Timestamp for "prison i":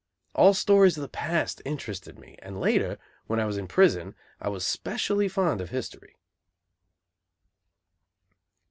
3.67-4.49